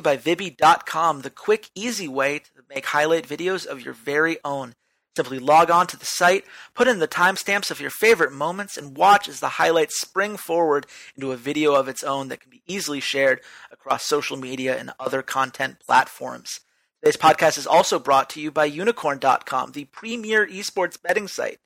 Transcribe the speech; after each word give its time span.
by 0.00 0.16
Vibby.com, 0.16 1.22
the 1.22 1.30
quick, 1.30 1.68
easy 1.74 2.06
way 2.06 2.38
to 2.38 2.50
make 2.68 2.86
highlight 2.86 3.26
videos 3.26 3.66
of 3.66 3.84
your 3.84 3.92
very 3.92 4.38
own. 4.44 4.74
Simply 5.16 5.40
log 5.40 5.68
on 5.68 5.88
to 5.88 5.96
the 5.96 6.06
site, 6.06 6.44
put 6.74 6.86
in 6.86 7.00
the 7.00 7.08
timestamps 7.08 7.72
of 7.72 7.80
your 7.80 7.90
favorite 7.90 8.32
moments, 8.32 8.76
and 8.76 8.96
watch 8.96 9.28
as 9.28 9.40
the 9.40 9.48
highlights 9.48 10.00
spring 10.00 10.36
forward 10.36 10.86
into 11.16 11.32
a 11.32 11.36
video 11.36 11.74
of 11.74 11.88
its 11.88 12.04
own 12.04 12.28
that 12.28 12.40
can 12.40 12.50
be 12.50 12.62
easily 12.68 13.00
shared 13.00 13.40
across 13.72 14.04
social 14.04 14.36
media 14.36 14.78
and 14.78 14.92
other 15.00 15.22
content 15.22 15.80
platforms. 15.84 16.60
Today's 17.02 17.16
podcast 17.16 17.58
is 17.58 17.66
also 17.66 17.98
brought 17.98 18.30
to 18.30 18.40
you 18.40 18.52
by 18.52 18.70
Unikrn.com, 18.70 19.72
the 19.72 19.86
premier 19.86 20.46
esports 20.46 21.02
betting 21.02 21.26
site. 21.26 21.58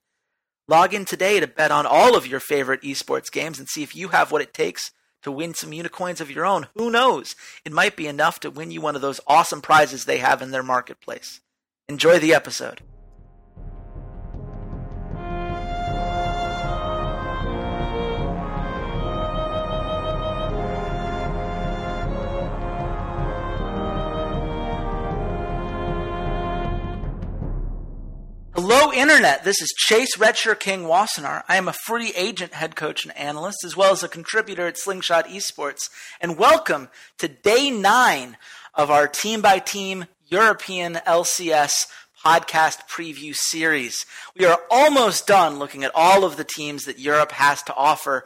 Log 0.66 0.94
in 0.94 1.04
today 1.04 1.40
to 1.40 1.46
bet 1.46 1.70
on 1.70 1.84
all 1.84 2.16
of 2.16 2.26
your 2.26 2.40
favorite 2.40 2.80
esports 2.80 3.30
games 3.30 3.58
and 3.58 3.68
see 3.68 3.82
if 3.82 3.94
you 3.94 4.08
have 4.08 4.32
what 4.32 4.40
it 4.40 4.54
takes 4.54 4.92
to 5.24 5.32
win 5.32 5.52
some 5.54 5.72
unicorns 5.72 6.20
of 6.20 6.30
your 6.30 6.46
own. 6.46 6.68
Who 6.76 6.90
knows? 6.90 7.34
It 7.64 7.72
might 7.72 7.96
be 7.96 8.06
enough 8.06 8.40
to 8.40 8.50
win 8.50 8.70
you 8.70 8.80
one 8.80 8.96
of 8.96 9.02
those 9.02 9.20
awesome 9.26 9.60
prizes 9.60 10.04
they 10.04 10.18
have 10.18 10.40
in 10.40 10.52
their 10.52 10.62
marketplace. 10.62 11.40
Enjoy 11.88 12.18
the 12.18 12.32
episode. 12.32 12.80
Internet. 28.94 29.42
This 29.42 29.60
is 29.60 29.74
Chase 29.76 30.16
Redshirt 30.16 30.60
King 30.60 30.84
Wassenar. 30.84 31.42
I 31.48 31.56
am 31.56 31.66
a 31.66 31.74
free 31.84 32.12
agent 32.14 32.54
head 32.54 32.76
coach 32.76 33.04
and 33.04 33.16
analyst, 33.16 33.64
as 33.64 33.76
well 33.76 33.90
as 33.90 34.04
a 34.04 34.08
contributor 34.08 34.68
at 34.68 34.78
Slingshot 34.78 35.26
Esports. 35.26 35.90
And 36.20 36.38
welcome 36.38 36.88
to 37.18 37.26
day 37.26 37.72
nine 37.72 38.36
of 38.72 38.92
our 38.92 39.08
team 39.08 39.42
by 39.42 39.58
team 39.58 40.04
European 40.28 40.94
LCS 40.94 41.88
podcast 42.24 42.88
preview 42.88 43.34
series. 43.34 44.06
We 44.38 44.44
are 44.44 44.60
almost 44.70 45.26
done 45.26 45.58
looking 45.58 45.82
at 45.82 45.90
all 45.92 46.24
of 46.24 46.36
the 46.36 46.44
teams 46.44 46.84
that 46.84 47.00
Europe 47.00 47.32
has 47.32 47.64
to 47.64 47.74
offer. 47.74 48.24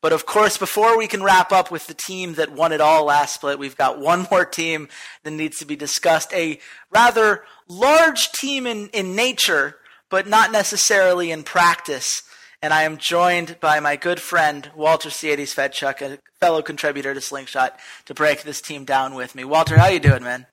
But 0.00 0.12
of 0.12 0.26
course, 0.26 0.56
before 0.56 0.96
we 0.96 1.08
can 1.08 1.24
wrap 1.24 1.50
up 1.50 1.72
with 1.72 1.88
the 1.88 1.94
team 1.94 2.34
that 2.34 2.52
won 2.52 2.70
it 2.70 2.80
all 2.80 3.06
last 3.06 3.34
split, 3.34 3.58
we've 3.58 3.76
got 3.76 3.98
one 3.98 4.28
more 4.30 4.44
team 4.44 4.88
that 5.24 5.32
needs 5.32 5.58
to 5.58 5.64
be 5.64 5.74
discussed. 5.74 6.32
A 6.32 6.60
rather 6.92 7.42
large 7.66 8.30
team 8.30 8.68
in, 8.68 8.90
in 8.90 9.16
nature, 9.16 9.78
but 10.10 10.26
not 10.26 10.52
necessarily 10.52 11.30
in 11.30 11.42
practice. 11.42 12.22
And 12.62 12.72
I 12.72 12.84
am 12.84 12.96
joined 12.96 13.58
by 13.60 13.78
my 13.80 13.96
good 13.96 14.20
friend, 14.20 14.70
Walter 14.74 15.10
Ceades 15.10 15.54
Fedczuk, 15.54 16.00
a 16.00 16.18
fellow 16.40 16.62
contributor 16.62 17.12
to 17.12 17.20
Slingshot, 17.20 17.78
to 18.06 18.14
break 18.14 18.42
this 18.42 18.62
team 18.62 18.84
down 18.84 19.14
with 19.14 19.34
me. 19.34 19.44
Walter, 19.44 19.76
how 19.76 19.88
you 19.88 20.00
doing, 20.00 20.22
man? 20.22 20.46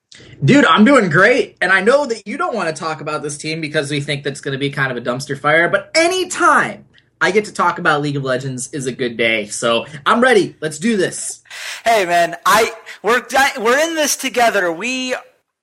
Dude, 0.44 0.66
I'm 0.66 0.84
doing 0.84 1.08
great. 1.08 1.56
And 1.62 1.72
I 1.72 1.80
know 1.80 2.04
that 2.06 2.26
you 2.26 2.36
don't 2.36 2.54
want 2.54 2.74
to 2.74 2.78
talk 2.78 3.00
about 3.00 3.22
this 3.22 3.38
team 3.38 3.60
because 3.60 3.90
we 3.90 4.00
think 4.00 4.24
that's 4.24 4.42
going 4.42 4.52
to 4.52 4.58
be 4.58 4.68
kind 4.68 4.90
of 4.92 4.98
a 4.98 5.00
dumpster 5.00 5.38
fire, 5.38 5.68
but 5.70 5.90
anytime 5.94 6.84
I 7.22 7.30
get 7.30 7.44
to 7.44 7.52
talk 7.52 7.78
about 7.78 8.02
League 8.02 8.16
of 8.16 8.24
Legends 8.24 8.68
is 8.74 8.86
a 8.86 8.92
good 8.92 9.16
day. 9.16 9.46
So 9.46 9.86
I'm 10.04 10.20
ready. 10.20 10.56
Let's 10.60 10.80
do 10.80 10.96
this. 10.96 11.40
Hey 11.84 12.04
man, 12.04 12.36
I 12.44 12.72
we're 13.00 13.24
we're 13.60 13.78
in 13.78 13.94
this 13.94 14.16
together. 14.16 14.72
We 14.72 15.14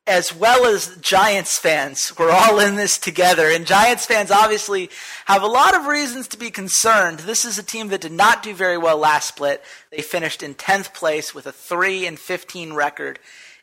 as 0.10 0.36
well 0.36 0.66
as 0.66 0.98
Giants 0.98 1.60
fans, 1.60 2.12
we're 2.18 2.32
all 2.32 2.60
in 2.60 2.76
this 2.76 2.98
together. 2.98 3.48
And 3.48 3.68
Giants 3.68 4.08
fans 4.08 4.32
obviously 4.32 4.90
have 5.26 5.44
a 5.44 5.48
lot 5.48 5.76
of 5.76 5.86
reasons 5.86 6.28
to 6.30 6.38
be 6.38 6.50
concerned. 6.50 7.20
This 7.20 7.46
is 7.46 7.60
a 7.60 7.64
team 7.64 7.90
that 7.90 8.02
did 8.02 8.12
not 8.12 8.42
do 8.42 8.56
very 8.56 8.78
well 8.78 8.98
last 8.98 9.28
split. 9.28 9.64
They 9.92 10.02
finished 10.02 10.42
in 10.42 10.56
10th 10.56 10.96
place 10.96 11.36
with 11.36 11.46
a 11.46 11.52
3 11.52 12.08
and 12.08 12.18
15 12.18 12.74
record. 12.74 13.20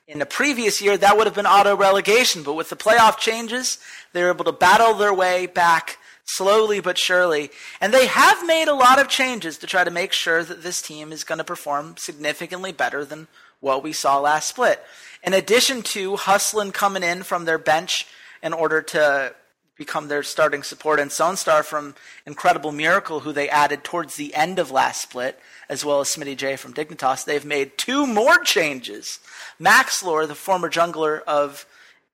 In 0.07 0.21
the 0.21 0.27
previous 0.27 0.81
year, 0.81 0.97
that 0.97 1.17
would 1.17 1.27
have 1.27 1.35
been 1.35 1.47
auto 1.47 1.77
relegation, 1.77 2.45
but 2.45 2.55
with 2.55 2.71
the 2.71 2.77
playoff 2.77 3.19
changes, 3.19 3.79
they 4.13 4.23
were 4.23 4.31
able 4.31 4.45
to 4.45 4.53
battle 4.53 4.95
their 4.95 5.13
way 5.13 5.47
back 5.47 5.99
slowly 6.25 6.79
but 6.79 6.97
surely. 6.97 7.51
And 7.81 7.93
they 7.93 8.07
have 8.07 8.47
made 8.47 8.69
a 8.69 8.75
lot 8.75 9.01
of 9.01 9.09
changes 9.09 9.59
to 9.59 9.67
try 9.67 9.83
to 9.83 9.91
make 9.91 10.13
sure 10.13 10.45
that 10.45 10.63
this 10.63 10.81
team 10.81 11.11
is 11.11 11.25
going 11.25 11.39
to 11.39 11.45
perform 11.45 11.97
significantly 11.97 12.71
better 12.71 13.05
than 13.05 13.27
what 13.67 13.83
we 13.83 13.93
saw 13.93 14.21
last 14.21 14.49
split. 14.49 14.83
In 15.25 15.35
addition 15.35 15.83
to 15.83 16.17
Hustlin 16.17 16.73
coming 16.73 17.03
in 17.03 17.25
from 17.25 17.45
their 17.45 17.59
bench 17.59 18.07
in 18.43 18.53
order 18.53 18.81
to 18.81 19.35
become 19.77 20.09
their 20.09 20.23
starting 20.23 20.63
support, 20.63 21.01
and 21.01 21.11
Sonstar 21.11 21.63
from 21.63 21.95
Incredible 22.25 22.73
Miracle, 22.73 23.21
who 23.21 23.33
they 23.33 23.49
added 23.51 23.85
towards 23.85 24.15
the 24.15 24.35
end 24.35 24.59
of 24.59 24.71
last 24.71 25.03
split, 25.03 25.39
as 25.69 25.85
well 25.85 26.01
as 26.01 26.09
Smitty 26.09 26.37
J 26.37 26.57
from 26.57 26.73
Dignitas, 26.73 27.25
they've 27.25 27.45
made 27.45 27.77
two 27.77 28.07
more 28.07 28.39
changes. 28.39 29.19
Maxlore, 29.61 30.27
the 30.27 30.35
former 30.35 30.71
jungler 30.71 31.23
of 31.25 31.67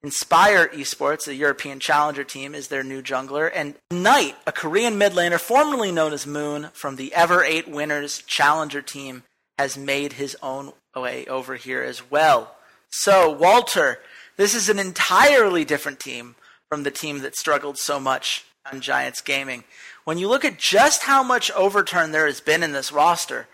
Inspire 0.02 0.66
Esports, 0.68 1.28
a 1.28 1.34
European 1.34 1.78
challenger 1.78 2.24
team, 2.24 2.54
is 2.54 2.66
their 2.66 2.82
new 2.82 3.02
jungler. 3.02 3.48
And 3.54 3.76
NiGHT, 3.92 4.34
a 4.46 4.52
Korean 4.52 4.98
mid 4.98 5.12
laner 5.12 5.38
formerly 5.38 5.92
known 5.92 6.12
as 6.12 6.26
Moon 6.26 6.70
from 6.72 6.96
the 6.96 7.14
Ever 7.14 7.44
8 7.44 7.68
Winners 7.68 8.22
challenger 8.26 8.82
team, 8.82 9.22
has 9.58 9.76
made 9.76 10.14
his 10.14 10.36
own 10.42 10.72
way 11.00 11.26
over 11.26 11.56
here 11.56 11.82
as 11.82 12.10
well. 12.10 12.56
So, 12.90 13.30
Walter, 13.30 13.98
this 14.36 14.54
is 14.54 14.68
an 14.68 14.78
entirely 14.78 15.64
different 15.64 16.00
team 16.00 16.34
from 16.68 16.82
the 16.82 16.90
team 16.90 17.20
that 17.20 17.36
struggled 17.36 17.78
so 17.78 17.98
much 17.98 18.44
on 18.70 18.80
Giants 18.80 19.20
Gaming. 19.20 19.64
When 20.04 20.18
you 20.18 20.28
look 20.28 20.44
at 20.44 20.58
just 20.58 21.04
how 21.04 21.22
much 21.22 21.50
overturn 21.52 22.12
there 22.12 22.26
has 22.26 22.40
been 22.40 22.62
in 22.62 22.72
this 22.72 22.92
roster, 22.92 23.46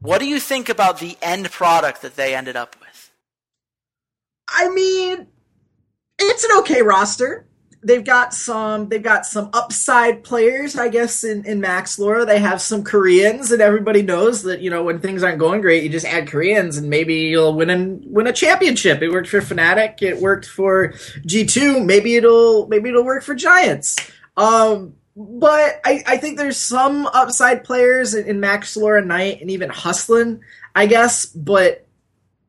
what 0.00 0.18
do 0.18 0.26
you 0.26 0.40
think 0.40 0.68
about 0.68 0.98
the 0.98 1.16
end 1.22 1.50
product 1.50 2.02
that 2.02 2.16
they 2.16 2.34
ended 2.34 2.56
up 2.56 2.76
with? 2.80 3.10
I 4.48 4.68
mean, 4.68 5.26
it's 6.18 6.44
an 6.44 6.58
okay 6.58 6.82
roster. 6.82 7.46
They've 7.86 8.04
got 8.04 8.34
some. 8.34 8.88
They've 8.88 9.02
got 9.02 9.26
some 9.26 9.48
upside 9.52 10.24
players, 10.24 10.76
I 10.76 10.88
guess. 10.88 11.22
In 11.22 11.46
in 11.46 11.60
Maxlore, 11.60 12.26
they 12.26 12.40
have 12.40 12.60
some 12.60 12.82
Koreans, 12.82 13.52
and 13.52 13.62
everybody 13.62 14.02
knows 14.02 14.42
that 14.42 14.60
you 14.60 14.70
know 14.70 14.82
when 14.82 14.98
things 14.98 15.22
aren't 15.22 15.38
going 15.38 15.60
great, 15.60 15.84
you 15.84 15.88
just 15.88 16.04
add 16.04 16.26
Koreans, 16.26 16.78
and 16.78 16.90
maybe 16.90 17.14
you'll 17.14 17.54
win 17.54 17.70
and 17.70 18.02
win 18.04 18.26
a 18.26 18.32
championship. 18.32 19.02
It 19.02 19.12
worked 19.12 19.28
for 19.28 19.40
Fnatic. 19.40 20.02
It 20.02 20.20
worked 20.20 20.46
for 20.46 20.94
G 21.24 21.46
two. 21.46 21.78
Maybe 21.78 22.16
it'll 22.16 22.66
maybe 22.66 22.88
it'll 22.88 23.04
work 23.04 23.22
for 23.22 23.36
Giants. 23.36 23.94
Um, 24.36 24.94
but 25.16 25.80
I, 25.84 26.02
I 26.08 26.16
think 26.16 26.38
there's 26.38 26.58
some 26.58 27.06
upside 27.06 27.62
players 27.62 28.14
in, 28.14 28.26
in 28.26 28.40
Max 28.40 28.76
Laura 28.76 29.00
NiGHT 29.00 29.42
and 29.42 29.50
even 29.52 29.70
Hustlin, 29.70 30.40
I 30.74 30.86
guess. 30.86 31.24
But 31.24 31.85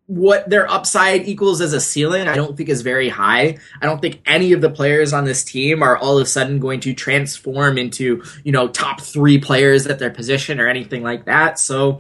what 0.07 0.49
their 0.49 0.69
upside 0.71 1.27
equals 1.27 1.59
as 1.59 1.73
a 1.73 1.81
ceiling, 1.81 2.29
I 2.29 2.35
don't 2.35 2.55
think 2.55 2.69
is 2.69 2.81
very 2.81 3.09
high. 3.09 3.57
I 3.81 3.85
don't 3.85 4.01
think 4.01 4.21
any 4.25 4.53
of 4.53 4.61
the 4.61 4.69
players 4.69 5.11
on 5.11 5.25
this 5.25 5.43
team 5.43 5.83
are 5.83 5.97
all 5.97 6.17
of 6.17 6.23
a 6.23 6.25
sudden 6.25 6.59
going 6.59 6.79
to 6.81 6.93
transform 6.93 7.77
into, 7.77 8.23
you 8.45 8.53
know, 8.53 8.69
top 8.69 9.01
three 9.01 9.37
players 9.37 9.85
at 9.85 9.99
their 9.99 10.09
position 10.09 10.61
or 10.61 10.67
anything 10.67 11.03
like 11.03 11.25
that. 11.25 11.59
So 11.59 11.99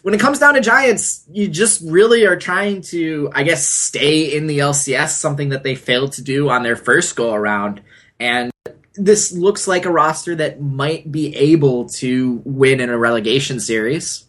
when 0.00 0.14
it 0.14 0.20
comes 0.20 0.38
down 0.38 0.54
to 0.54 0.62
Giants, 0.62 1.24
you 1.30 1.46
just 1.46 1.82
really 1.84 2.24
are 2.24 2.36
trying 2.36 2.80
to, 2.82 3.30
I 3.34 3.42
guess, 3.42 3.68
stay 3.68 4.34
in 4.34 4.46
the 4.46 4.60
LCS, 4.60 5.10
something 5.10 5.50
that 5.50 5.62
they 5.62 5.74
failed 5.74 6.12
to 6.12 6.22
do 6.22 6.48
on 6.48 6.62
their 6.62 6.76
first 6.76 7.16
go 7.16 7.34
around. 7.34 7.82
And 8.18 8.50
this 8.94 9.30
looks 9.30 9.68
like 9.68 9.84
a 9.84 9.90
roster 9.90 10.34
that 10.36 10.62
might 10.62 11.12
be 11.12 11.36
able 11.36 11.90
to 11.90 12.40
win 12.46 12.80
in 12.80 12.88
a 12.88 12.96
relegation 12.96 13.60
series. 13.60 14.24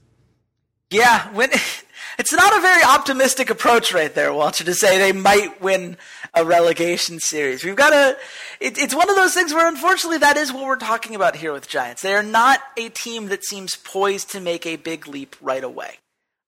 Yeah, 0.90 1.34
when 1.34 1.50
it's 2.20 2.34
not 2.34 2.58
a 2.58 2.62
very 2.62 2.84
optimistic 2.84 3.50
approach 3.50 3.94
right 3.94 4.14
there, 4.14 4.34
Walter, 4.34 4.64
to 4.64 4.74
say 4.74 4.98
they 4.98 5.12
might 5.12 5.62
win 5.62 5.98
a 6.34 6.46
relegation 6.46 7.20
series. 7.20 7.64
We've 7.64 7.76
got 7.76 7.92
to, 7.92 8.18
it, 8.60 8.78
it's 8.78 8.96
one 8.96 9.10
of 9.10 9.16
those 9.16 9.34
things 9.34 9.54
where 9.54 9.68
unfortunately 9.68 10.20
that 10.20 10.38
is 10.38 10.52
what 10.52 10.66
we're 10.66 10.76
talking 10.76 11.16
about 11.16 11.36
here 11.36 11.54
with 11.54 11.68
Giants. 11.68 12.02
They 12.02 12.16
are 12.16 12.24
not 12.24 12.62
a 12.78 12.90
team 12.90 13.28
that 13.28 13.46
seems 13.46 13.76
poised 13.76 14.32
to 14.32 14.40
make 14.40 14.66
a 14.66 14.76
big 14.76 15.08
leap 15.08 15.36
right 15.42 15.64
away. 15.64 16.00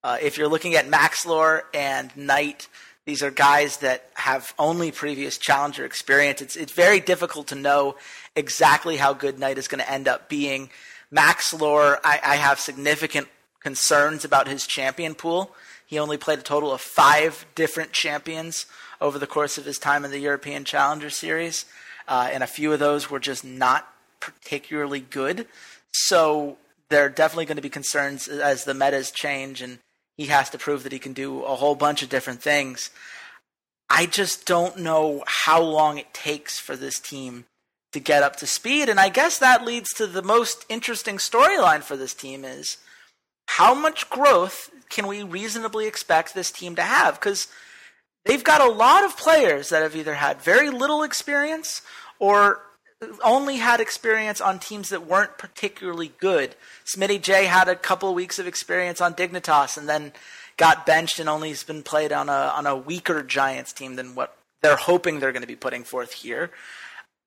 Uh, 0.03 0.17
if 0.21 0.37
you're 0.37 0.47
looking 0.47 0.75
at 0.75 0.87
Maxlore 0.87 1.61
and 1.73 2.13
NiGHT, 2.13 2.67
these 3.05 3.21
are 3.21 3.31
guys 3.31 3.77
that 3.77 4.09
have 4.15 4.53
only 4.57 4.91
previous 4.91 5.37
challenger 5.37 5.85
experience. 5.85 6.41
It's, 6.41 6.55
it's 6.55 6.73
very 6.73 6.99
difficult 6.99 7.47
to 7.47 7.55
know 7.55 7.95
exactly 8.35 8.97
how 8.97 9.13
good 9.13 9.37
NiGHT 9.37 9.57
is 9.57 9.67
going 9.67 9.83
to 9.83 9.91
end 9.91 10.07
up 10.07 10.27
being. 10.29 10.69
Maxlore, 11.13 11.99
I, 12.03 12.19
I 12.23 12.35
have 12.37 12.59
significant 12.59 13.27
concerns 13.59 14.25
about 14.25 14.47
his 14.47 14.67
champion 14.67 15.15
pool. 15.15 15.55
He 15.85 15.99
only 15.99 16.17
played 16.17 16.39
a 16.39 16.43
total 16.43 16.73
of 16.73 16.81
five 16.81 17.45
different 17.55 17.91
champions 17.91 18.65
over 18.99 19.19
the 19.19 19.27
course 19.27 19.57
of 19.57 19.65
his 19.65 19.77
time 19.77 20.05
in 20.05 20.11
the 20.11 20.19
European 20.19 20.63
Challenger 20.63 21.09
Series, 21.09 21.65
uh, 22.07 22.29
and 22.31 22.43
a 22.43 22.47
few 22.47 22.73
of 22.73 22.79
those 22.79 23.09
were 23.09 23.19
just 23.19 23.43
not 23.43 23.87
particularly 24.19 24.99
good. 24.99 25.47
So 25.91 26.57
there 26.89 27.05
are 27.05 27.09
definitely 27.09 27.45
going 27.45 27.57
to 27.57 27.61
be 27.61 27.69
concerns 27.69 28.27
as 28.27 28.63
the 28.63 28.73
metas 28.73 29.11
change 29.11 29.61
and 29.61 29.79
he 30.17 30.27
has 30.27 30.49
to 30.51 30.57
prove 30.57 30.83
that 30.83 30.91
he 30.91 30.99
can 30.99 31.13
do 31.13 31.43
a 31.43 31.55
whole 31.55 31.75
bunch 31.75 32.01
of 32.01 32.09
different 32.09 32.41
things. 32.41 32.89
I 33.89 34.05
just 34.05 34.45
don't 34.45 34.77
know 34.77 35.23
how 35.27 35.61
long 35.61 35.97
it 35.97 36.13
takes 36.13 36.57
for 36.57 36.75
this 36.75 36.99
team 36.99 37.45
to 37.91 37.99
get 37.99 38.23
up 38.23 38.35
to 38.37 38.47
speed, 38.47 38.89
and 38.89 38.99
I 38.99 39.09
guess 39.09 39.37
that 39.39 39.63
leads 39.63 39.93
to 39.93 40.07
the 40.07 40.21
most 40.21 40.65
interesting 40.67 41.17
storyline 41.17 41.81
for 41.81 41.95
this 41.95 42.13
team 42.13 42.43
is 42.43 42.77
how 43.47 43.73
much 43.73 44.09
growth 44.09 44.69
can 44.89 45.07
we 45.07 45.23
reasonably 45.23 45.87
expect 45.87 46.33
this 46.33 46.51
team 46.51 46.75
to 46.75 46.81
have? 46.81 47.15
Because 47.19 47.47
they've 48.25 48.43
got 48.43 48.61
a 48.61 48.69
lot 48.69 49.03
of 49.03 49.17
players 49.17 49.69
that 49.69 49.81
have 49.81 49.95
either 49.95 50.15
had 50.15 50.41
very 50.41 50.69
little 50.69 51.03
experience 51.03 51.81
or 52.19 52.61
only 53.23 53.57
had 53.57 53.79
experience 53.79 54.41
on 54.41 54.59
teams 54.59 54.89
that 54.89 55.05
weren't 55.05 55.37
particularly 55.37 56.13
good. 56.19 56.55
Smitty 56.85 57.21
J 57.21 57.45
had 57.45 57.67
a 57.67 57.75
couple 57.75 58.09
of 58.09 58.15
weeks 58.15 58.39
of 58.39 58.47
experience 58.47 59.01
on 59.01 59.13
Dignitas 59.13 59.77
and 59.77 59.87
then 59.87 60.13
got 60.57 60.85
benched 60.85 61.19
and 61.19 61.27
only 61.27 61.49
has 61.49 61.63
been 61.63 61.83
played 61.83 62.11
on 62.11 62.29
a 62.29 62.31
on 62.55 62.65
a 62.65 62.75
weaker 62.75 63.21
Giants 63.21 63.73
team 63.73 63.95
than 63.95 64.15
what 64.15 64.37
they're 64.61 64.75
hoping 64.77 65.19
they're 65.19 65.33
going 65.33 65.41
to 65.41 65.47
be 65.47 65.55
putting 65.55 65.83
forth 65.83 66.13
here. 66.13 66.51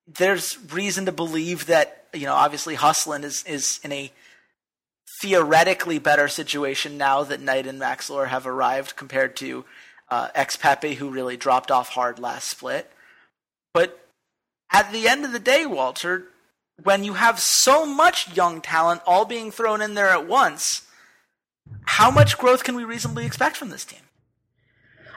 There's 0.07 0.57
reason 0.71 1.05
to 1.05 1.11
believe 1.11 1.67
that 1.67 2.07
you 2.13 2.25
know 2.25 2.33
obviously 2.33 2.75
Hustlin 2.75 3.23
is 3.23 3.43
is 3.43 3.79
in 3.83 3.91
a 3.91 4.11
theoretically 5.19 5.99
better 5.99 6.29
situation 6.29 6.97
now 6.97 7.23
that 7.23 7.41
NiGHT 7.41 7.67
and 7.67 7.81
Maxlore 7.81 8.29
have 8.29 8.47
arrived 8.47 8.95
compared 8.95 9.35
to 9.37 9.65
uh, 10.09 10.29
ex 10.33 10.55
Pepe 10.55 10.95
who 10.95 11.09
really 11.09 11.35
dropped 11.35 11.69
off 11.69 11.89
hard 11.89 12.19
last 12.19 12.47
split. 12.47 12.89
But 13.73 13.99
at 14.71 14.91
the 14.91 15.07
end 15.07 15.25
of 15.25 15.33
the 15.33 15.39
day, 15.39 15.65
Walter, 15.65 16.27
when 16.83 17.03
you 17.03 17.13
have 17.13 17.39
so 17.39 17.85
much 17.85 18.35
young 18.35 18.61
talent 18.61 19.01
all 19.05 19.25
being 19.25 19.51
thrown 19.51 19.81
in 19.81 19.93
there 19.93 20.09
at 20.09 20.25
once, 20.27 20.83
how 21.83 22.09
much 22.09 22.37
growth 22.37 22.63
can 22.63 22.75
we 22.75 22.83
reasonably 22.85 23.25
expect 23.25 23.57
from 23.57 23.69
this 23.69 23.85
team? 23.85 23.99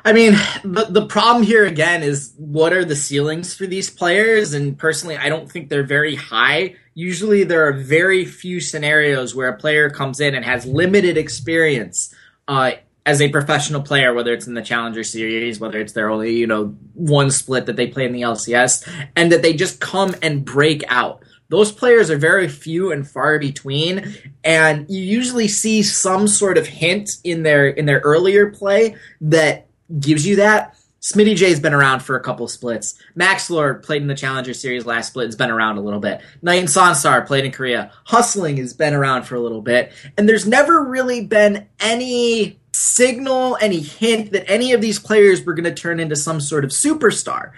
I 0.05 0.13
mean, 0.13 0.33
the 0.65 0.87
the 0.91 1.07
problem 1.07 1.45
here 1.45 1.65
again 1.65 2.03
is 2.03 2.35
what 2.37 2.73
are 2.73 2.85
the 2.85 2.97
ceilings 2.97 3.55
for 3.55 3.67
these 3.67 3.89
players? 3.89 4.53
And 4.53 4.77
personally, 4.77 5.17
I 5.17 5.29
don't 5.29 5.51
think 5.51 5.69
they're 5.69 5.85
very 5.85 6.17
high. 6.17 6.75
Usually, 6.95 7.45
there 7.45 7.67
are 7.69 7.73
very 7.73 8.25
few 8.25 8.61
scenarios 8.61 9.35
where 9.35 9.49
a 9.49 9.57
player 9.57 9.91
comes 9.91 10.21
in 10.21 10.35
and 10.35 10.45
has 10.45 10.67
limited 10.67 11.17
experience 11.17 12.15
uh, 12.49 12.73
as 13.07 13.21
a 13.21 13.29
professional 13.29 13.83
player, 13.83 14.13
whether 14.13 14.33
it's 14.33 14.47
in 14.47 14.55
the 14.55 14.63
Challenger 14.63 15.05
Series, 15.05 15.61
whether 15.61 15.81
it's 15.81 15.93
their 15.93 16.11
only, 16.11 16.35
you 16.35 16.47
know, 16.47 16.77
one 16.95 17.31
split 17.31 17.67
that 17.67 17.77
they 17.77 17.87
play 17.87 18.05
in 18.05 18.13
the 18.13 18.23
LCS, 18.23 18.89
and 19.15 19.31
that 19.31 19.43
they 19.43 19.53
just 19.53 19.81
come 19.81 20.15
and 20.21 20.45
break 20.45 20.83
out. 20.89 21.23
Those 21.49 21.71
players 21.71 22.11
are 22.11 22.17
very 22.17 22.49
few 22.49 22.93
and 22.93 23.07
far 23.07 23.39
between, 23.39 24.15
and 24.43 24.89
you 24.89 25.01
usually 25.01 25.49
see 25.49 25.83
some 25.83 26.27
sort 26.27 26.59
of 26.59 26.67
hint 26.67 27.11
in 27.23 27.43
their 27.43 27.69
in 27.69 27.87
their 27.87 28.01
earlier 28.01 28.51
play 28.51 28.97
that 29.21 29.69
gives 29.99 30.27
you 30.27 30.37
that. 30.37 30.77
Smitty 31.01 31.35
J's 31.35 31.59
been 31.59 31.75
around 31.75 32.01
for 32.01 32.15
a 32.15 32.23
couple 32.23 32.47
splits. 32.47 32.95
Maxlore 33.17 33.83
played 33.83 34.03
in 34.03 34.09
the 34.09 34.15
Challenger 34.15 34.55
Series 34.55 34.87
last 34.87 35.09
split, 35.09 35.27
has 35.27 35.35
been 35.35 35.51
around 35.51 35.77
a 35.77 35.81
little 35.81 35.99
bit. 35.99 36.21
NiGHT 36.45 36.59
and 36.61 36.69
Sonstar 36.69 37.27
played 37.27 37.45
in 37.45 37.51
Korea. 37.51 37.91
Hustlin 38.05 38.57
has 38.59 38.73
been 38.73 38.95
around 38.95 39.25
for 39.25 39.35
a 39.35 39.41
little 39.41 39.63
bit. 39.63 39.93
And 40.17 40.29
there's 40.29 40.47
never 40.47 40.85
really 40.85 41.27
been 41.27 41.67
any 41.81 42.61
signal, 42.73 43.59
any 43.61 43.81
hint 43.81 44.31
that 44.31 44.49
any 44.49 44.73
of 44.73 44.81
these 44.81 45.01
players 45.01 45.45
were 45.45 45.55
going 45.55 45.65
to 45.65 45.75
turn 45.75 45.99
into 45.99 46.15
some 46.15 46.41
sort 46.41 46.65
of 46.65 46.71
superstar. 46.71 47.51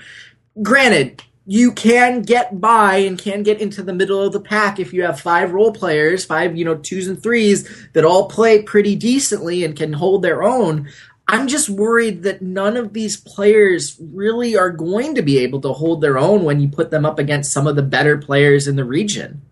Granted, 0.62 1.22
you 1.46 1.72
can 1.72 2.22
get 2.22 2.58
by 2.58 2.96
and 2.96 3.18
can 3.18 3.42
get 3.42 3.60
into 3.60 3.82
the 3.82 3.92
middle 3.92 4.22
of 4.22 4.32
the 4.32 4.40
pack 4.40 4.80
if 4.80 4.94
you 4.94 5.02
have 5.02 5.20
five 5.20 5.52
role 5.52 5.72
players, 5.72 6.24
five, 6.24 6.56
you 6.56 6.64
know, 6.64 6.76
twos 6.76 7.08
and 7.08 7.22
threes 7.22 7.68
that 7.92 8.04
all 8.04 8.28
play 8.28 8.62
pretty 8.62 8.96
decently 8.96 9.64
and 9.64 9.76
can 9.76 9.92
hold 9.92 10.22
their 10.22 10.42
own. 10.42 10.88
I'm 11.26 11.48
just 11.48 11.70
worried 11.70 12.22
that 12.24 12.42
none 12.42 12.76
of 12.76 12.92
these 12.92 13.16
players 13.16 13.96
really 13.98 14.56
are 14.56 14.70
going 14.70 15.14
to 15.14 15.22
be 15.22 15.38
able 15.38 15.60
to 15.62 15.72
hold 15.72 16.00
their 16.00 16.18
own 16.18 16.44
when 16.44 16.60
you 16.60 16.68
put 16.68 16.90
them 16.90 17.06
up 17.06 17.18
against 17.18 17.52
some 17.52 17.66
of 17.66 17.76
the 17.76 17.82
better 17.82 18.18
players 18.18 18.68
in 18.68 18.76
the 18.76 18.84
region. 18.84 19.42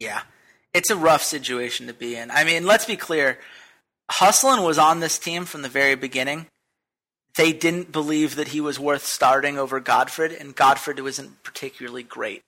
Yeah. 0.00 0.22
It's 0.72 0.90
a 0.90 0.96
rough 0.96 1.22
situation 1.22 1.86
to 1.86 1.92
be 1.92 2.16
in. 2.16 2.30
I 2.30 2.44
mean, 2.44 2.64
let's 2.64 2.86
be 2.86 2.96
clear. 2.96 3.38
Hustlin 4.10 4.62
was 4.62 4.78
on 4.78 5.00
this 5.00 5.18
team 5.18 5.44
from 5.44 5.62
the 5.62 5.68
very 5.68 5.94
beginning. 5.94 6.46
They 7.36 7.52
didn't 7.52 7.92
believe 7.92 8.36
that 8.36 8.48
he 8.48 8.60
was 8.60 8.80
worth 8.80 9.04
starting 9.04 9.58
over 9.58 9.80
Godfred, 9.80 10.32
and 10.32 10.54
Godfred 10.54 11.00
wasn't 11.00 11.42
particularly 11.42 12.02
great. 12.02 12.42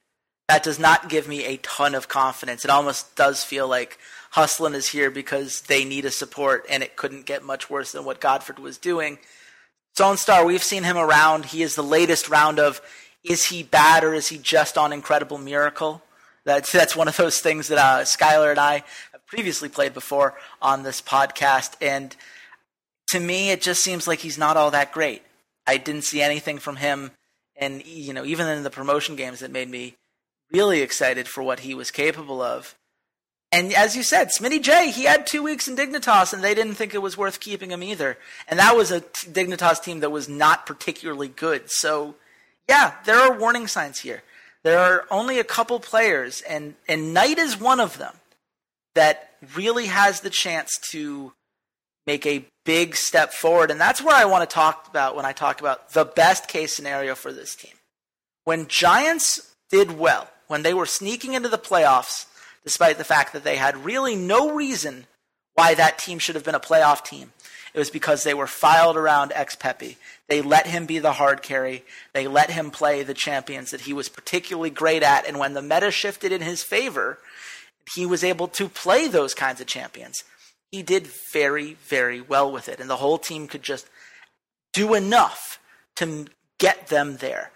That 0.48 0.62
does 0.62 0.78
not 0.78 1.08
give 1.08 1.26
me 1.26 1.44
a 1.44 1.56
ton 1.58 1.94
of 1.94 2.08
confidence. 2.08 2.64
It 2.64 2.70
almost 2.70 3.16
does 3.16 3.44
feel 3.44 3.66
like 3.66 3.98
Hustlin 4.34 4.74
is 4.74 4.88
here 4.88 5.12
because 5.12 5.60
they 5.62 5.84
need 5.84 6.04
a 6.04 6.10
support, 6.10 6.66
and 6.68 6.82
it 6.82 6.96
couldn't 6.96 7.24
get 7.24 7.44
much 7.44 7.70
worse 7.70 7.92
than 7.92 8.04
what 8.04 8.20
Godfred 8.20 8.58
was 8.58 8.78
doing. 8.78 9.18
Sonstar, 9.96 10.44
we've 10.44 10.62
seen 10.62 10.82
him 10.82 10.96
around. 10.96 11.44
He 11.44 11.62
is 11.62 11.76
the 11.76 11.84
latest 11.84 12.28
round 12.28 12.58
of 12.58 12.80
is 13.22 13.46
he 13.46 13.62
bad 13.62 14.02
or 14.02 14.12
is 14.12 14.26
he 14.26 14.38
just 14.38 14.76
on 14.76 14.92
Incredible 14.92 15.38
Miracle? 15.38 16.02
That's 16.44 16.72
that's 16.72 16.96
one 16.96 17.06
of 17.06 17.16
those 17.16 17.38
things 17.38 17.68
that 17.68 17.78
uh, 17.78 18.02
Skylar 18.02 18.50
and 18.50 18.58
I 18.58 18.82
have 19.12 19.24
previously 19.26 19.68
played 19.68 19.94
before 19.94 20.34
on 20.60 20.82
this 20.82 21.00
podcast. 21.00 21.76
And 21.80 22.16
to 23.10 23.20
me, 23.20 23.52
it 23.52 23.62
just 23.62 23.84
seems 23.84 24.08
like 24.08 24.18
he's 24.18 24.36
not 24.36 24.56
all 24.56 24.72
that 24.72 24.90
great. 24.90 25.22
I 25.64 25.76
didn't 25.76 26.02
see 26.02 26.20
anything 26.20 26.58
from 26.58 26.74
him, 26.74 27.12
and 27.56 27.86
you 27.86 28.12
know, 28.12 28.24
even 28.24 28.48
in 28.48 28.64
the 28.64 28.70
promotion 28.70 29.14
games, 29.14 29.40
that 29.40 29.52
made 29.52 29.70
me 29.70 29.94
really 30.50 30.80
excited 30.80 31.28
for 31.28 31.44
what 31.44 31.60
he 31.60 31.72
was 31.72 31.92
capable 31.92 32.42
of. 32.42 32.74
And 33.54 33.72
as 33.72 33.94
you 33.94 34.02
said, 34.02 34.30
Smitty 34.36 34.60
J, 34.60 34.90
he 34.90 35.04
had 35.04 35.28
two 35.28 35.40
weeks 35.40 35.68
in 35.68 35.76
Dignitas, 35.76 36.32
and 36.32 36.42
they 36.42 36.56
didn't 36.56 36.74
think 36.74 36.92
it 36.92 36.98
was 36.98 37.16
worth 37.16 37.38
keeping 37.38 37.70
him 37.70 37.84
either. 37.84 38.18
And 38.48 38.58
that 38.58 38.76
was 38.76 38.90
a 38.90 39.00
Dignitas 39.00 39.80
team 39.80 40.00
that 40.00 40.10
was 40.10 40.28
not 40.28 40.66
particularly 40.66 41.28
good. 41.28 41.70
So, 41.70 42.16
yeah, 42.68 42.94
there 43.04 43.16
are 43.16 43.38
warning 43.38 43.68
signs 43.68 44.00
here. 44.00 44.24
There 44.64 44.80
are 44.80 45.04
only 45.08 45.38
a 45.38 45.44
couple 45.44 45.78
players, 45.78 46.40
and, 46.40 46.74
and 46.88 47.16
NiGHT 47.16 47.38
is 47.38 47.60
one 47.60 47.78
of 47.78 47.96
them 47.96 48.16
that 48.96 49.30
really 49.54 49.86
has 49.86 50.20
the 50.20 50.30
chance 50.30 50.76
to 50.90 51.32
make 52.08 52.26
a 52.26 52.44
big 52.64 52.96
step 52.96 53.32
forward. 53.32 53.70
And 53.70 53.80
that's 53.80 54.02
where 54.02 54.16
I 54.16 54.24
want 54.24 54.50
to 54.50 54.52
talk 54.52 54.88
about 54.88 55.14
when 55.14 55.26
I 55.26 55.32
talk 55.32 55.60
about 55.60 55.92
the 55.92 56.04
best 56.04 56.48
case 56.48 56.74
scenario 56.74 57.14
for 57.14 57.32
this 57.32 57.54
team. 57.54 57.74
When 58.42 58.66
Giants 58.66 59.54
did 59.70 59.96
well, 59.96 60.28
when 60.48 60.64
they 60.64 60.74
were 60.74 60.86
sneaking 60.86 61.34
into 61.34 61.48
the 61.48 61.56
playoffs, 61.56 62.26
despite 62.64 62.98
the 62.98 63.04
fact 63.04 63.32
that 63.32 63.44
they 63.44 63.56
had 63.56 63.84
really 63.84 64.16
no 64.16 64.52
reason 64.52 65.06
why 65.54 65.74
that 65.74 65.98
team 65.98 66.18
should 66.18 66.34
have 66.34 66.44
been 66.44 66.54
a 66.54 66.60
playoff 66.60 67.04
team. 67.04 67.32
It 67.72 67.78
was 67.78 67.90
because 67.90 68.22
they 68.22 68.34
were 68.34 68.46
filed 68.46 68.96
around 68.96 69.32
ex 69.34 69.56
Pepe. 69.56 69.98
They 70.28 70.40
let 70.40 70.66
him 70.66 70.86
be 70.86 71.00
the 71.00 71.12
hard 71.12 71.42
carry. 71.42 71.84
They 72.12 72.28
let 72.28 72.50
him 72.50 72.70
play 72.70 73.02
the 73.02 73.14
champions 73.14 73.72
that 73.72 73.82
he 73.82 73.92
was 73.92 74.08
particularly 74.08 74.70
great 74.70 75.02
at. 75.02 75.26
And 75.26 75.38
when 75.38 75.54
the 75.54 75.62
meta 75.62 75.90
shifted 75.90 76.30
in 76.30 76.40
his 76.40 76.62
favor, 76.62 77.18
he 77.94 78.06
was 78.06 78.24
able 78.24 78.48
to 78.48 78.68
play 78.68 79.08
those 79.08 79.34
kinds 79.34 79.60
of 79.60 79.66
champions. 79.66 80.22
He 80.70 80.82
did 80.82 81.08
very, 81.32 81.74
very 81.74 82.20
well 82.20 82.50
with 82.50 82.68
it, 82.68 82.80
and 82.80 82.88
the 82.88 82.96
whole 82.96 83.18
team 83.18 83.46
could 83.46 83.62
just 83.62 83.88
do 84.72 84.94
enough 84.94 85.60
to 85.96 86.26
get 86.58 86.88
them 86.88 87.18
there. 87.18 87.50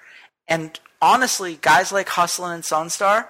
And 0.46 0.78
honestly, 1.00 1.58
guys 1.60 1.90
like 1.92 2.08
Hustlin 2.08 2.52
and 2.52 2.62
Sonstar, 2.62 3.26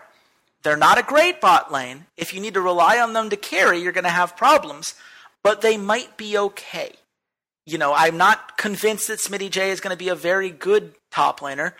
they're 0.62 0.76
not 0.76 0.98
a 0.98 1.02
great 1.02 1.40
bot 1.40 1.72
lane. 1.72 2.06
If 2.16 2.34
you 2.34 2.40
need 2.40 2.54
to 2.54 2.60
rely 2.60 2.98
on 2.98 3.12
them 3.12 3.30
to 3.30 3.36
carry, 3.36 3.80
you're 3.80 3.92
going 3.92 4.04
to 4.04 4.10
have 4.10 4.36
problems, 4.36 4.94
but 5.42 5.60
they 5.60 5.76
might 5.76 6.16
be 6.16 6.36
okay. 6.36 6.92
You 7.64 7.78
know, 7.78 7.92
I'm 7.94 8.16
not 8.16 8.56
convinced 8.56 9.08
that 9.08 9.20
Smitty 9.20 9.50
J 9.50 9.70
is 9.70 9.80
going 9.80 9.94
to 9.94 10.04
be 10.04 10.08
a 10.08 10.14
very 10.14 10.50
good 10.50 10.94
top 11.10 11.40
laner, 11.40 11.72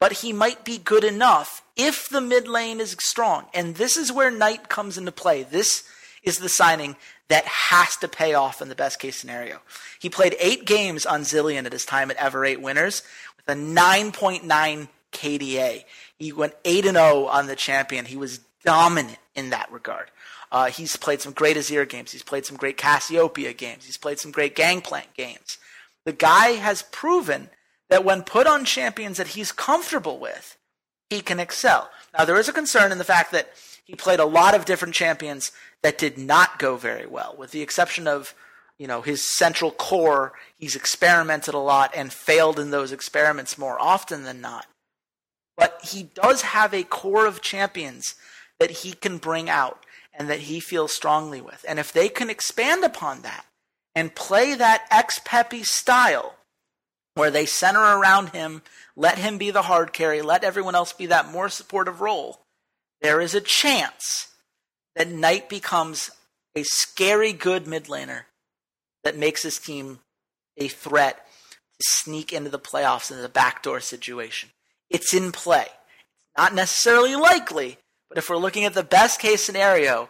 but 0.00 0.12
he 0.12 0.32
might 0.32 0.64
be 0.64 0.78
good 0.78 1.04
enough 1.04 1.62
if 1.76 2.08
the 2.08 2.20
mid 2.20 2.48
lane 2.48 2.80
is 2.80 2.96
strong. 2.98 3.46
And 3.54 3.76
this 3.76 3.96
is 3.96 4.12
where 4.12 4.32
NiGHT 4.32 4.68
comes 4.68 4.98
into 4.98 5.12
play. 5.12 5.42
This 5.42 5.84
is 6.22 6.38
the 6.38 6.48
signing 6.48 6.96
that 7.28 7.44
has 7.44 7.96
to 7.96 8.08
pay 8.08 8.34
off 8.34 8.60
in 8.60 8.68
the 8.68 8.74
best 8.74 8.98
case 8.98 9.16
scenario. 9.16 9.60
He 9.98 10.10
played 10.10 10.36
eight 10.38 10.66
games 10.66 11.06
on 11.06 11.22
Zilean 11.22 11.66
at 11.66 11.72
his 11.72 11.84
time 11.84 12.10
at 12.10 12.16
Ever 12.16 12.44
8 12.44 12.60
Winners 12.60 13.02
with 13.36 13.56
a 13.56 13.58
9.9 13.58 14.88
KDA. 15.12 15.84
He 16.18 16.32
went 16.32 16.54
8 16.64 16.84
0 16.84 17.26
on 17.26 17.46
the 17.46 17.56
champion. 17.56 18.04
He 18.04 18.16
was 18.16 18.40
dominant 18.64 19.18
in 19.34 19.50
that 19.50 19.70
regard. 19.70 20.10
Uh, 20.50 20.66
he's 20.66 20.96
played 20.96 21.20
some 21.20 21.32
great 21.32 21.56
Azir 21.56 21.88
games. 21.88 22.12
He's 22.12 22.22
played 22.22 22.46
some 22.46 22.56
great 22.56 22.76
Cassiopeia 22.76 23.52
games. 23.52 23.84
He's 23.84 23.96
played 23.96 24.20
some 24.20 24.30
great 24.30 24.54
Gangplank 24.54 25.14
games. 25.14 25.58
The 26.04 26.12
guy 26.12 26.50
has 26.50 26.82
proven 26.82 27.50
that 27.90 28.04
when 28.04 28.22
put 28.22 28.46
on 28.46 28.64
champions 28.64 29.16
that 29.16 29.28
he's 29.28 29.52
comfortable 29.52 30.18
with, 30.18 30.56
he 31.10 31.20
can 31.20 31.40
excel. 31.40 31.90
Now, 32.16 32.24
there 32.24 32.38
is 32.38 32.48
a 32.48 32.52
concern 32.52 32.92
in 32.92 32.98
the 32.98 33.04
fact 33.04 33.32
that 33.32 33.50
he 33.84 33.94
played 33.94 34.20
a 34.20 34.24
lot 34.24 34.54
of 34.54 34.64
different 34.64 34.94
champions 34.94 35.52
that 35.82 35.98
did 35.98 36.16
not 36.16 36.58
go 36.58 36.76
very 36.76 37.06
well, 37.06 37.34
with 37.36 37.50
the 37.50 37.62
exception 37.62 38.06
of 38.06 38.34
you 38.78 38.86
know 38.86 39.02
his 39.02 39.22
central 39.22 39.70
core. 39.70 40.32
He's 40.56 40.76
experimented 40.76 41.54
a 41.54 41.58
lot 41.58 41.92
and 41.94 42.12
failed 42.12 42.58
in 42.58 42.70
those 42.70 42.92
experiments 42.92 43.58
more 43.58 43.80
often 43.80 44.24
than 44.24 44.40
not. 44.40 44.66
But 45.56 45.80
he 45.82 46.04
does 46.14 46.42
have 46.42 46.74
a 46.74 46.82
core 46.82 47.26
of 47.26 47.40
champions 47.40 48.14
that 48.58 48.70
he 48.70 48.92
can 48.92 49.18
bring 49.18 49.48
out 49.48 49.84
and 50.12 50.28
that 50.30 50.40
he 50.40 50.60
feels 50.60 50.92
strongly 50.92 51.40
with. 51.40 51.64
And 51.68 51.78
if 51.78 51.92
they 51.92 52.08
can 52.08 52.30
expand 52.30 52.84
upon 52.84 53.22
that 53.22 53.44
and 53.94 54.14
play 54.14 54.54
that 54.54 54.86
ex 54.90 55.20
Pepe 55.24 55.64
style, 55.64 56.36
where 57.14 57.30
they 57.30 57.46
center 57.46 57.80
around 57.80 58.30
him, 58.30 58.62
let 58.96 59.18
him 59.18 59.38
be 59.38 59.50
the 59.50 59.62
hard 59.62 59.92
carry, 59.92 60.22
let 60.22 60.44
everyone 60.44 60.74
else 60.74 60.92
be 60.92 61.06
that 61.06 61.30
more 61.30 61.48
supportive 61.48 62.00
role, 62.00 62.40
there 63.00 63.20
is 63.20 63.34
a 63.34 63.40
chance 63.40 64.28
that 64.96 65.08
NiGHT 65.08 65.48
becomes 65.48 66.10
a 66.56 66.62
scary 66.62 67.32
good 67.32 67.66
mid 67.66 67.84
laner 67.84 68.22
that 69.02 69.16
makes 69.16 69.42
his 69.42 69.58
team 69.58 70.00
a 70.56 70.68
threat 70.68 71.26
to 71.80 71.86
sneak 71.88 72.32
into 72.32 72.50
the 72.50 72.58
playoffs 72.58 73.10
in 73.10 73.22
a 73.22 73.28
backdoor 73.28 73.80
situation. 73.80 74.50
It's 74.94 75.12
in 75.12 75.32
play. 75.32 75.66
Not 76.38 76.54
necessarily 76.54 77.16
likely, 77.16 77.78
but 78.08 78.16
if 78.16 78.30
we're 78.30 78.36
looking 78.36 78.64
at 78.64 78.74
the 78.74 78.84
best 78.84 79.20
case 79.20 79.42
scenario, 79.42 80.08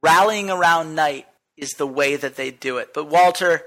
rallying 0.00 0.48
around 0.48 0.96
NiGHT 0.96 1.24
is 1.56 1.70
the 1.72 1.88
way 1.88 2.14
that 2.14 2.36
they 2.36 2.52
do 2.52 2.78
it. 2.78 2.94
But 2.94 3.08
Walter, 3.08 3.62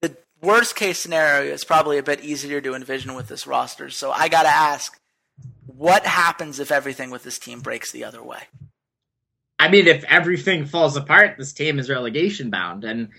the 0.00 0.16
worst 0.40 0.74
case 0.74 0.98
scenario 0.98 1.52
is 1.52 1.64
probably 1.64 1.98
a 1.98 2.02
bit 2.02 2.24
easier 2.24 2.62
to 2.62 2.74
envision 2.74 3.14
with 3.14 3.28
this 3.28 3.46
roster. 3.46 3.90
So 3.90 4.10
I 4.10 4.28
got 4.28 4.44
to 4.44 4.48
ask, 4.48 4.98
what 5.66 6.06
happens 6.06 6.58
if 6.58 6.72
everything 6.72 7.10
with 7.10 7.22
this 7.22 7.38
team 7.38 7.60
breaks 7.60 7.92
the 7.92 8.04
other 8.04 8.22
way? 8.22 8.44
I 9.58 9.68
mean, 9.68 9.86
if 9.86 10.02
everything 10.04 10.64
falls 10.64 10.96
apart, 10.96 11.36
this 11.36 11.52
team 11.52 11.78
is 11.78 11.90
relegation 11.90 12.48
bound. 12.48 12.84
And 12.84 13.10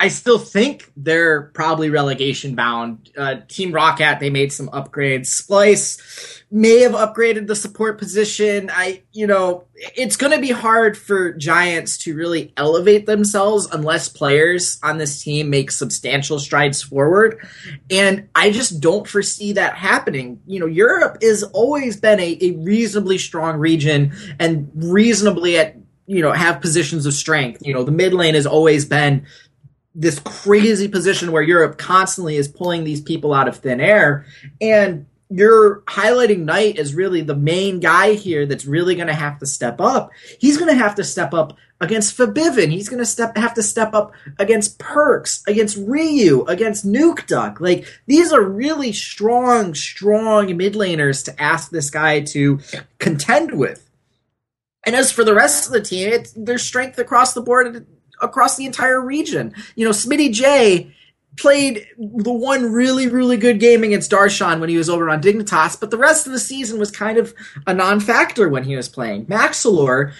I 0.00 0.08
still 0.08 0.38
think 0.38 0.92
they're 0.96 1.42
probably 1.42 1.90
relegation 1.90 2.54
bound. 2.54 3.10
Uh, 3.16 3.36
Team 3.48 3.72
Roccat, 3.72 4.20
they 4.20 4.30
made 4.30 4.52
some 4.52 4.68
upgrades. 4.68 5.26
Splyce 5.26 6.40
may 6.52 6.80
have 6.82 6.92
upgraded 6.92 7.48
the 7.48 7.56
support 7.56 7.98
position. 7.98 8.70
I, 8.72 9.02
you 9.12 9.26
know, 9.26 9.64
it's 9.74 10.14
going 10.14 10.32
to 10.32 10.40
be 10.40 10.52
hard 10.52 10.96
for 10.96 11.32
Giants 11.32 11.98
to 11.98 12.14
really 12.14 12.52
elevate 12.56 13.06
themselves 13.06 13.66
unless 13.72 14.08
players 14.08 14.78
on 14.84 14.98
this 14.98 15.20
team 15.20 15.50
make 15.50 15.72
substantial 15.72 16.38
strides 16.38 16.80
forward. 16.80 17.44
And 17.90 18.28
I 18.36 18.52
just 18.52 18.80
don't 18.80 19.06
foresee 19.06 19.54
that 19.54 19.74
happening. 19.74 20.40
You 20.46 20.60
know, 20.60 20.66
Europe 20.66 21.18
has 21.22 21.42
always 21.42 21.96
been 21.96 22.20
a, 22.20 22.38
a 22.40 22.52
reasonably 22.52 23.18
strong 23.18 23.56
region 23.58 24.12
and 24.38 24.70
reasonably 24.76 25.58
at 25.58 25.74
you 26.06 26.22
know 26.22 26.32
have 26.32 26.60
positions 26.62 27.04
of 27.04 27.12
strength. 27.12 27.64
You 27.64 27.74
know, 27.74 27.84
the 27.84 27.92
mid 27.92 28.14
lane 28.14 28.34
has 28.34 28.46
always 28.46 28.86
been 28.86 29.26
this 29.94 30.18
crazy 30.20 30.88
position 30.88 31.32
where 31.32 31.42
Europe 31.42 31.78
constantly 31.78 32.36
is 32.36 32.48
pulling 32.48 32.84
these 32.84 33.00
people 33.00 33.32
out 33.34 33.48
of 33.48 33.56
thin 33.56 33.80
air. 33.80 34.26
And 34.60 35.06
you're 35.30 35.80
highlighting 35.82 36.44
NiGHT 36.44 36.78
as 36.78 36.94
really 36.94 37.20
the 37.20 37.36
main 37.36 37.80
guy 37.80 38.14
here 38.14 38.46
that's 38.46 38.64
really 38.64 38.94
going 38.94 39.08
to 39.08 39.14
have 39.14 39.38
to 39.38 39.46
step 39.46 39.80
up. 39.80 40.10
He's 40.38 40.56
going 40.56 40.70
to 40.70 40.82
have 40.82 40.94
to 40.94 41.04
step 41.04 41.34
up 41.34 41.56
against 41.80 42.16
Febiven. 42.16 42.70
He's 42.70 42.88
going 42.88 42.98
to 42.98 43.06
step 43.06 43.36
have 43.36 43.54
to 43.54 43.62
step 43.62 43.94
up 43.94 44.12
against 44.38 44.78
Perkz, 44.78 45.46
against 45.46 45.76
Ryu, 45.76 46.44
against 46.44 46.86
Nukeduck. 46.86 47.60
Like 47.60 47.86
these 48.06 48.32
are 48.32 48.42
really 48.42 48.92
strong, 48.92 49.74
strong 49.74 50.56
mid 50.56 50.74
laners 50.74 51.24
to 51.26 51.40
ask 51.40 51.70
this 51.70 51.90
guy 51.90 52.20
to 52.20 52.60
contend 52.98 53.52
with. 53.52 53.88
And 54.86 54.96
as 54.96 55.12
for 55.12 55.24
the 55.24 55.34
rest 55.34 55.66
of 55.66 55.72
the 55.72 55.82
team, 55.82 56.08
it's 56.08 56.32
there's 56.32 56.62
strength 56.62 56.98
across 56.98 57.34
the 57.34 57.42
board 57.42 57.86
across 58.20 58.56
the 58.56 58.66
entire 58.66 59.00
region. 59.00 59.54
You 59.74 59.84
know, 59.84 59.92
Smitty 59.92 60.32
J 60.32 60.94
played 61.36 61.86
the 61.96 62.32
one 62.32 62.72
really, 62.72 63.06
really 63.06 63.36
good 63.36 63.60
game 63.60 63.84
against 63.84 64.10
Darshan 64.10 64.60
when 64.60 64.68
he 64.68 64.76
was 64.76 64.90
over 64.90 65.08
on 65.08 65.22
Dignitas, 65.22 65.78
but 65.78 65.90
the 65.90 65.96
rest 65.96 66.26
of 66.26 66.32
the 66.32 66.40
season 66.40 66.78
was 66.78 66.90
kind 66.90 67.16
of 67.16 67.32
a 67.66 67.72
non-factor 67.72 68.48
when 68.48 68.64
he 68.64 68.76
was 68.76 68.88
playing. 68.88 69.26
Maxlore 69.26 70.12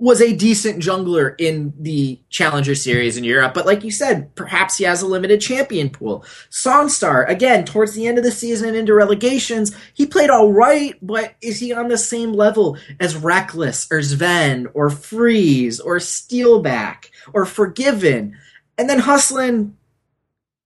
was 0.00 0.22
a 0.22 0.34
decent 0.34 0.80
jungler 0.80 1.34
in 1.38 1.74
the 1.76 2.20
Challenger 2.30 2.76
Series 2.76 3.16
in 3.16 3.24
Europe, 3.24 3.52
but 3.52 3.66
like 3.66 3.82
you 3.82 3.90
said, 3.90 4.32
perhaps 4.36 4.78
he 4.78 4.84
has 4.84 5.02
a 5.02 5.06
limited 5.06 5.40
champion 5.40 5.90
pool. 5.90 6.24
Sonstar, 6.50 7.28
again, 7.28 7.64
towards 7.64 7.94
the 7.94 8.06
end 8.06 8.16
of 8.16 8.22
the 8.22 8.30
season 8.30 8.76
into 8.76 8.94
relegations, 8.94 9.74
he 9.94 10.06
played 10.06 10.30
all 10.30 10.52
right, 10.52 10.94
but 11.02 11.34
is 11.42 11.58
he 11.58 11.72
on 11.72 11.88
the 11.88 11.98
same 11.98 12.32
level 12.32 12.78
as 13.00 13.16
Rekkles 13.16 13.90
or 13.90 13.98
Zven 13.98 14.70
or 14.72 14.88
Freeze 14.88 15.80
or 15.80 15.96
Steelback 15.96 17.06
or 17.32 17.44
Forgiven? 17.44 18.36
And 18.78 18.88
then 18.88 19.00
Hustlin, 19.00 19.74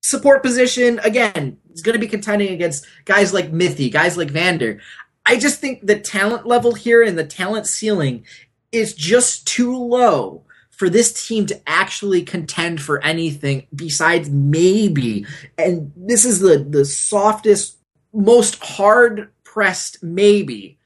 support 0.02 0.42
position, 0.42 0.98
again, 1.04 1.56
is 1.72 1.80
going 1.80 1.94
to 1.94 1.98
be 1.98 2.06
contending 2.06 2.52
against 2.52 2.86
guys 3.06 3.32
like 3.32 3.50
Mithy, 3.50 3.90
guys 3.90 4.18
like 4.18 4.30
Vander. 4.30 4.78
I 5.24 5.38
just 5.38 5.58
think 5.58 5.86
the 5.86 5.98
talent 5.98 6.46
level 6.46 6.74
here 6.74 7.02
and 7.02 7.16
the 7.16 7.24
talent 7.24 7.66
ceiling 7.66 8.26
is 8.72 8.94
just 8.94 9.46
too 9.46 9.76
low 9.76 10.44
for 10.70 10.88
this 10.88 11.26
team 11.26 11.46
to 11.46 11.60
actually 11.66 12.22
contend 12.22 12.80
for 12.80 13.02
anything 13.04 13.66
besides 13.74 14.28
maybe. 14.30 15.26
And 15.56 15.92
this 15.94 16.24
is 16.24 16.40
the, 16.40 16.58
the 16.58 16.84
softest, 16.84 17.76
most 18.12 18.62
hard 18.62 19.30
pressed 19.44 20.02
maybe 20.02 20.78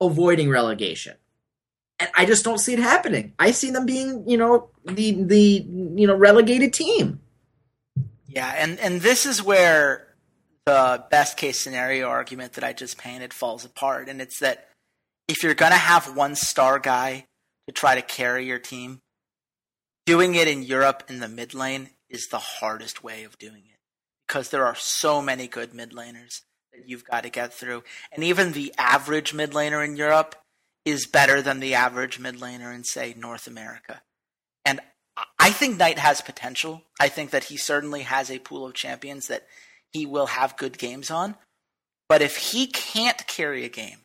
avoiding 0.00 0.50
relegation. 0.50 1.14
And 2.00 2.10
I 2.16 2.24
just 2.24 2.44
don't 2.44 2.58
see 2.58 2.72
it 2.72 2.78
happening. 2.78 3.34
I 3.38 3.50
see 3.50 3.70
them 3.70 3.84
being, 3.84 4.28
you 4.28 4.36
know, 4.36 4.70
the 4.84 5.22
the 5.22 5.66
you 5.68 6.06
know 6.06 6.14
relegated 6.14 6.72
team. 6.72 7.20
Yeah, 8.28 8.54
and 8.56 8.78
and 8.78 9.00
this 9.00 9.26
is 9.26 9.42
where 9.42 10.14
the 10.64 11.04
best 11.10 11.36
case 11.36 11.58
scenario 11.58 12.06
argument 12.08 12.52
that 12.52 12.62
I 12.62 12.72
just 12.72 12.98
painted 12.98 13.34
falls 13.34 13.64
apart, 13.64 14.08
and 14.08 14.20
it's 14.20 14.38
that 14.38 14.67
if 15.28 15.42
you're 15.42 15.54
going 15.54 15.72
to 15.72 15.78
have 15.78 16.16
one 16.16 16.34
star 16.34 16.78
guy 16.78 17.26
to 17.68 17.72
try 17.72 17.94
to 17.94 18.02
carry 18.02 18.46
your 18.46 18.58
team, 18.58 19.00
doing 20.06 20.34
it 20.34 20.48
in 20.48 20.62
Europe 20.62 21.04
in 21.08 21.20
the 21.20 21.28
mid 21.28 21.54
lane 21.54 21.90
is 22.08 22.28
the 22.30 22.38
hardest 22.38 23.04
way 23.04 23.24
of 23.24 23.38
doing 23.38 23.64
it 23.66 23.78
because 24.26 24.48
there 24.48 24.66
are 24.66 24.74
so 24.74 25.20
many 25.20 25.46
good 25.46 25.74
mid 25.74 25.92
laners 25.92 26.42
that 26.72 26.86
you've 26.86 27.04
got 27.04 27.22
to 27.22 27.30
get 27.30 27.52
through. 27.52 27.82
And 28.12 28.24
even 28.24 28.52
the 28.52 28.72
average 28.78 29.34
mid 29.34 29.52
laner 29.52 29.84
in 29.84 29.96
Europe 29.96 30.34
is 30.84 31.06
better 31.06 31.42
than 31.42 31.60
the 31.60 31.74
average 31.74 32.18
mid 32.18 32.36
laner 32.36 32.74
in, 32.74 32.84
say, 32.84 33.14
North 33.16 33.46
America. 33.46 34.02
And 34.64 34.80
I 35.38 35.50
think 35.50 35.78
NiGHT 35.78 35.98
has 35.98 36.20
potential. 36.20 36.82
I 37.00 37.08
think 37.08 37.30
that 37.30 37.44
he 37.44 37.56
certainly 37.56 38.02
has 38.02 38.30
a 38.30 38.38
pool 38.38 38.66
of 38.66 38.74
champions 38.74 39.28
that 39.28 39.46
he 39.92 40.06
will 40.06 40.26
have 40.26 40.56
good 40.56 40.78
games 40.78 41.10
on. 41.10 41.34
But 42.08 42.22
if 42.22 42.36
he 42.36 42.66
can't 42.66 43.26
carry 43.26 43.64
a 43.64 43.68
game, 43.68 43.98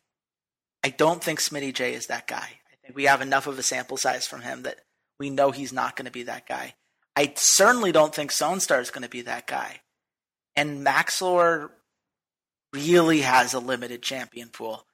I 0.84 0.90
don't 0.90 1.24
think 1.24 1.40
Smitty 1.40 1.72
J 1.72 1.94
is 1.94 2.08
that 2.08 2.26
guy. 2.26 2.36
I 2.36 2.76
think 2.82 2.94
we 2.94 3.04
have 3.04 3.22
enough 3.22 3.46
of 3.46 3.58
a 3.58 3.62
sample 3.62 3.96
size 3.96 4.26
from 4.26 4.42
him 4.42 4.64
that 4.64 4.80
we 5.18 5.30
know 5.30 5.50
he's 5.50 5.72
not 5.72 5.96
going 5.96 6.04
to 6.04 6.12
be 6.12 6.24
that 6.24 6.46
guy. 6.46 6.74
I 7.16 7.32
certainly 7.36 7.90
don't 7.90 8.14
think 8.14 8.30
Sonstar 8.30 8.82
is 8.82 8.90
going 8.90 9.02
to 9.02 9.08
be 9.08 9.22
that 9.22 9.46
guy. 9.46 9.80
And 10.54 10.86
Maxlore 10.86 11.70
really 12.74 13.22
has 13.22 13.54
a 13.54 13.60
limited 13.60 14.02
champion 14.02 14.50
pool. 14.50 14.84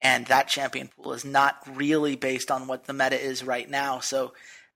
And 0.00 0.26
that 0.26 0.46
champion 0.46 0.88
pool 0.88 1.14
is 1.14 1.24
not 1.24 1.56
really 1.66 2.14
based 2.14 2.52
on 2.52 2.68
what 2.68 2.84
the 2.84 2.92
meta 2.92 3.20
is 3.20 3.42
right 3.42 3.68
now. 3.68 3.98
So 3.98 4.32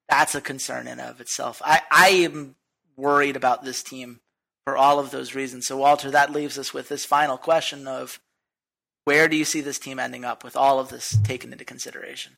that's 0.09 0.35
a 0.35 0.41
concern 0.41 0.89
in 0.89 0.99
of 0.99 1.21
itself. 1.21 1.63
I, 1.65 1.83
I 1.91 2.09
am 2.09 2.57
worried 2.97 3.37
about 3.37 3.65
this 3.65 3.85
team 3.85 4.21
for 4.65 4.77
all 4.77 4.99
of 4.99 5.13
those 5.13 5.37
reasons. 5.37 5.69
So 5.69 5.77
Walter, 5.77 6.11
that 6.11 6.33
leaves 6.33 6.59
us 6.59 6.75
with 6.75 6.89
this 6.89 7.05
final 7.05 7.39
question 7.39 7.87
of 7.87 8.19
where 9.05 9.29
do 9.29 9.37
you 9.37 9.45
see 9.45 9.61
this 9.61 9.79
team 9.79 9.99
ending 9.99 10.25
up 10.25 10.45
with 10.45 10.57
all 10.57 10.81
of 10.81 10.89
this 10.89 11.17
taken 11.23 11.53
into 11.53 11.65
consideration? 11.65 12.37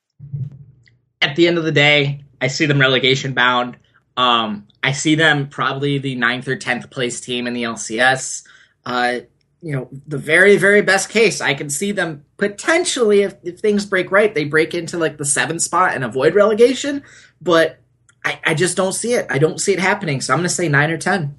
At 1.23 1.37
the 1.37 1.49
end 1.49 1.59
of 1.59 1.65
the 1.65 1.73
day, 1.73 2.25
I 2.41 2.49
see 2.49 2.67
them 2.67 2.81
relegation 2.81 3.35
bound. 3.35 3.77
Um, 4.17 4.67
I 4.83 4.93
see 4.93 5.15
them 5.15 5.49
probably 5.49 5.99
the 5.99 6.15
ninth 6.17 6.49
or 6.49 6.57
tenth 6.57 6.91
place 6.91 7.21
team 7.21 7.47
in 7.47 7.55
the 7.55 7.65
LCS. 7.65 8.45
Uh, 8.85 9.21
you 9.63 9.73
know, 9.73 9.89
the 10.07 10.19
very, 10.19 10.57
very 10.57 10.83
best 10.83 11.09
case, 11.09 11.41
I 11.41 11.55
can 11.55 11.71
see 11.71 11.93
them 11.93 12.25
potentially, 12.37 13.23
if, 13.23 13.35
if 13.43 13.59
things 13.59 13.87
break 13.87 14.11
right, 14.11 14.35
they 14.35 14.45
break 14.45 14.75
into 14.75 14.99
like 14.99 15.17
the 15.17 15.25
seventh 15.25 15.63
spot 15.63 15.95
and 15.95 16.05
avoid 16.05 16.35
relegation. 16.35 17.03
But 17.41 17.79
I, 18.25 18.41
I 18.45 18.55
just 18.55 18.77
don't 18.77 18.93
see 18.93 19.15
it. 19.15 19.27
I 19.31 19.39
don't 19.39 19.61
see 19.61 19.73
it 19.73 19.81
happening. 19.81 20.21
So 20.21 20.33
I'm 20.33 20.41
going 20.41 20.49
to 20.49 20.55
say 20.55 20.69
nine 20.69 20.91
or 20.91 20.99
ten. 20.99 21.39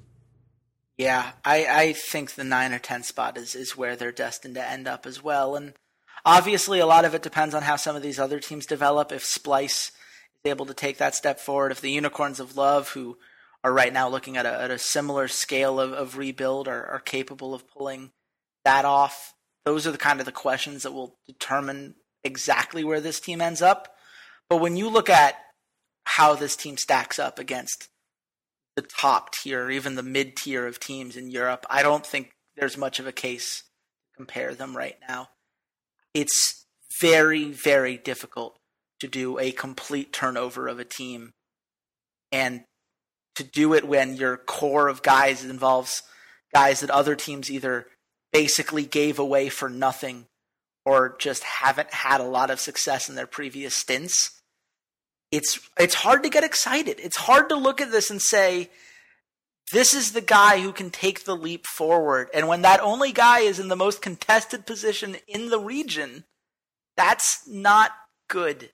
Yeah, 0.98 1.30
I, 1.44 1.66
I 1.66 1.92
think 1.92 2.32
the 2.32 2.42
nine 2.42 2.72
or 2.72 2.80
ten 2.80 3.04
spot 3.04 3.38
is, 3.38 3.54
is 3.54 3.76
where 3.76 3.94
they're 3.94 4.10
destined 4.10 4.56
to 4.56 4.68
end 4.68 4.88
up 4.88 5.06
as 5.06 5.22
well. 5.22 5.54
And 5.54 5.74
obviously, 6.24 6.80
a 6.80 6.86
lot 6.86 7.04
of 7.04 7.14
it 7.14 7.22
depends 7.22 7.54
on 7.54 7.62
how 7.62 7.76
some 7.76 7.94
of 7.94 8.02
these 8.02 8.18
other 8.18 8.40
teams 8.40 8.66
develop. 8.66 9.12
If 9.12 9.22
Splyce 9.22 9.92
is 9.92 9.92
able 10.44 10.66
to 10.66 10.74
take 10.74 10.98
that 10.98 11.14
step 11.14 11.38
forward, 11.38 11.70
if 11.70 11.80
the 11.80 11.92
Unicorns 11.92 12.40
of 12.40 12.56
Love, 12.56 12.90
who 12.90 13.16
are 13.62 13.72
right 13.72 13.92
now 13.92 14.08
looking 14.08 14.36
at 14.36 14.44
a, 14.44 14.60
at 14.60 14.72
a 14.72 14.78
similar 14.78 15.28
scale 15.28 15.78
of, 15.78 15.92
of 15.92 16.18
rebuild, 16.18 16.66
are, 16.66 16.86
are 16.86 17.00
capable 17.00 17.54
of 17.54 17.68
pulling 17.68 18.10
that 18.64 18.84
off, 18.84 19.34
those 19.64 19.86
are 19.86 19.92
the 19.92 19.98
kind 19.98 20.18
of 20.18 20.26
the 20.26 20.32
questions 20.32 20.82
that 20.82 20.92
will 20.92 21.16
determine 21.28 21.94
exactly 22.24 22.82
where 22.82 23.00
this 23.00 23.20
team 23.20 23.40
ends 23.40 23.62
up. 23.62 23.94
But 24.50 24.56
when 24.56 24.76
you 24.76 24.88
look 24.88 25.08
at 25.08 25.36
how 26.04 26.34
this 26.34 26.56
team 26.56 26.76
stacks 26.76 27.20
up 27.20 27.38
against 27.38 27.88
the 28.78 28.82
top 28.82 29.32
tier, 29.32 29.70
even 29.70 29.96
the 29.96 30.04
mid 30.04 30.36
tier 30.36 30.64
of 30.64 30.78
teams 30.78 31.16
in 31.16 31.32
Europe. 31.32 31.66
I 31.68 31.82
don't 31.82 32.06
think 32.06 32.30
there's 32.56 32.78
much 32.78 33.00
of 33.00 33.08
a 33.08 33.12
case 33.12 33.64
to 34.12 34.16
compare 34.18 34.54
them 34.54 34.76
right 34.76 34.94
now. 35.08 35.30
It's 36.14 36.64
very, 37.00 37.50
very 37.50 37.96
difficult 37.96 38.56
to 39.00 39.08
do 39.08 39.36
a 39.36 39.50
complete 39.50 40.12
turnover 40.12 40.68
of 40.68 40.78
a 40.78 40.84
team 40.84 41.32
and 42.30 42.62
to 43.34 43.42
do 43.42 43.74
it 43.74 43.84
when 43.86 44.14
your 44.14 44.36
core 44.36 44.86
of 44.86 45.02
guys 45.02 45.44
involves 45.44 46.04
guys 46.54 46.78
that 46.78 46.90
other 46.90 47.16
teams 47.16 47.50
either 47.50 47.88
basically 48.32 48.84
gave 48.84 49.18
away 49.18 49.48
for 49.48 49.68
nothing 49.68 50.26
or 50.84 51.16
just 51.18 51.42
haven't 51.42 51.92
had 51.92 52.20
a 52.20 52.24
lot 52.24 52.50
of 52.50 52.60
success 52.60 53.08
in 53.08 53.16
their 53.16 53.26
previous 53.26 53.74
stints 53.74 54.37
it's 55.30 55.60
it's 55.78 55.94
hard 55.94 56.22
to 56.22 56.30
get 56.30 56.44
excited. 56.44 56.98
It's 57.00 57.16
hard 57.16 57.48
to 57.50 57.56
look 57.56 57.80
at 57.80 57.90
this 57.90 58.10
and 58.10 58.20
say 58.20 58.70
This 59.72 59.92
is 59.92 60.12
the 60.12 60.22
guy 60.22 60.60
who 60.60 60.72
can 60.72 60.90
take 60.90 61.24
the 61.24 61.36
leap 61.36 61.66
forward. 61.66 62.30
And 62.32 62.48
when 62.48 62.62
that 62.62 62.80
only 62.80 63.12
guy 63.12 63.40
is 63.40 63.58
in 63.60 63.68
the 63.68 63.76
most 63.76 64.00
contested 64.00 64.64
position 64.66 65.16
in 65.26 65.50
the 65.50 65.60
region, 65.60 66.24
that's 66.96 67.46
not 67.46 67.92
good. 68.28 68.70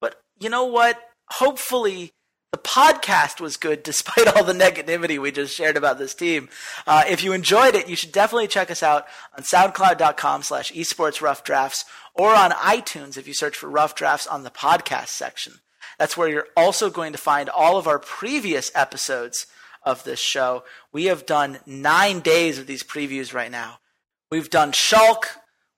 But 0.00 0.20
you 0.38 0.50
know 0.50 0.64
what? 0.66 1.00
Hopefully, 1.30 2.12
the 2.52 2.58
podcast 2.58 3.40
was 3.40 3.56
good 3.56 3.82
despite 3.82 4.28
all 4.28 4.44
the 4.44 4.52
negativity 4.52 5.18
we 5.18 5.32
just 5.32 5.54
shared 5.54 5.76
about 5.76 5.98
this 5.98 6.14
team. 6.14 6.48
Uh, 6.86 7.04
if 7.08 7.24
you 7.24 7.32
enjoyed 7.32 7.74
it, 7.74 7.88
you 7.88 7.96
should 7.96 8.12
definitely 8.12 8.48
check 8.48 8.70
us 8.70 8.82
out 8.82 9.06
on 9.36 9.44
soundcloud.com 9.44 10.42
slash 10.42 10.70
esports 10.72 11.22
rough 11.22 11.42
drafts 11.44 11.86
or 12.14 12.34
on 12.34 12.50
iTunes 12.52 13.16
if 13.16 13.26
you 13.26 13.34
search 13.34 13.56
for 13.56 13.68
rough 13.68 13.94
drafts 13.94 14.26
on 14.26 14.42
the 14.42 14.50
podcast 14.50 15.08
section. 15.08 15.54
That's 15.98 16.16
where 16.16 16.28
you're 16.28 16.48
also 16.56 16.90
going 16.90 17.12
to 17.12 17.18
find 17.18 17.48
all 17.48 17.78
of 17.78 17.86
our 17.86 17.98
previous 17.98 18.70
episodes 18.74 19.46
of 19.82 20.04
this 20.04 20.20
show. 20.20 20.64
We 20.92 21.04
have 21.04 21.26
done 21.26 21.58
nine 21.64 22.20
days 22.20 22.58
of 22.58 22.66
these 22.66 22.82
previews 22.82 23.32
right 23.32 23.50
now. 23.50 23.78
We've 24.30 24.50
done 24.50 24.72
Schalke, 24.72 25.26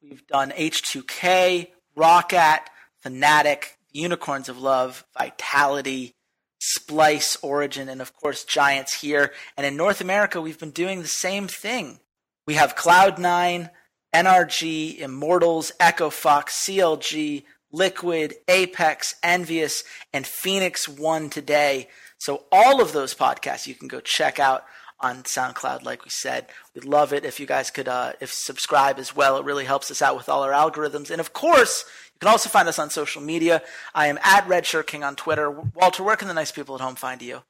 we've 0.02 0.26
done 0.26 0.50
H2K, 0.50 1.68
Roccat, 1.96 2.60
Fnatic, 3.04 3.64
Unicorns 3.92 4.48
of 4.48 4.58
Love, 4.60 5.04
Vitality, 5.16 6.14
Splyce, 6.60 7.36
Origin, 7.42 7.88
and 7.88 8.00
of 8.00 8.14
course 8.14 8.44
Giants 8.44 9.00
here. 9.00 9.32
And 9.56 9.66
in 9.66 9.76
North 9.76 10.00
America, 10.00 10.40
we've 10.40 10.58
been 10.58 10.70
doing 10.70 11.02
the 11.02 11.08
same 11.08 11.46
thing. 11.46 12.00
We 12.46 12.54
have 12.54 12.74
Cloud9, 12.74 13.70
NRG, 14.14 14.98
Immortals, 14.98 15.72
Echo 15.78 16.10
Fox, 16.10 16.66
CLG, 16.66 17.44
Liquid, 17.72 18.34
Apex, 18.48 19.14
EnVyUs, 19.22 19.84
and 20.12 20.26
Phoenix 20.26 20.88
One 20.88 21.30
today. 21.30 21.88
So 22.18 22.44
all 22.50 22.80
of 22.80 22.92
those 22.92 23.14
podcasts 23.14 23.66
you 23.66 23.74
can 23.74 23.88
go 23.88 24.00
check 24.00 24.38
out 24.38 24.64
on 25.00 25.22
SoundCloud, 25.22 25.84
like 25.84 26.04
we 26.04 26.10
said. 26.10 26.46
We'd 26.74 26.84
love 26.84 27.12
it 27.12 27.24
if 27.24 27.38
you 27.38 27.46
guys 27.46 27.70
could 27.70 27.88
uh, 27.88 28.12
if 28.20 28.32
subscribe 28.32 28.98
as 28.98 29.14
well. 29.14 29.36
It 29.36 29.44
really 29.44 29.64
helps 29.64 29.90
us 29.90 30.02
out 30.02 30.16
with 30.16 30.28
all 30.28 30.42
our 30.42 30.52
algorithms. 30.52 31.10
And 31.10 31.20
of 31.20 31.32
course, 31.32 31.84
you 32.14 32.18
can 32.18 32.28
also 32.28 32.48
find 32.48 32.68
us 32.68 32.78
on 32.78 32.90
social 32.90 33.22
media. 33.22 33.62
I 33.94 34.08
am 34.08 34.18
at 34.24 34.46
Redshirt 34.48 34.86
King 34.86 35.04
on 35.04 35.14
Twitter. 35.14 35.50
Walter, 35.50 36.02
where 36.02 36.16
can 36.16 36.28
the 36.28 36.34
nice 36.34 36.50
people 36.50 36.74
at 36.74 36.80
home 36.80 36.96
find 36.96 37.22
you? 37.22 37.42